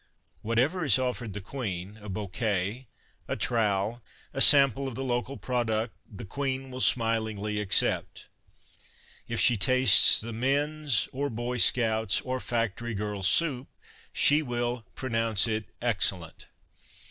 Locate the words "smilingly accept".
6.95-8.27